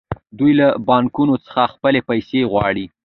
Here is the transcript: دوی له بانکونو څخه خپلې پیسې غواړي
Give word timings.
دوی 0.37 0.51
له 0.59 0.67
بانکونو 0.87 1.35
څخه 1.45 1.63
خپلې 1.73 1.99
پیسې 2.09 2.39
غواړي 2.51 2.85